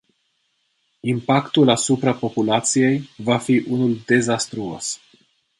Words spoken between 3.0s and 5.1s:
va fi unul dezastruos.